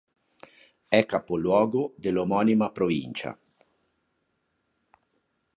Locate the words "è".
0.89-1.05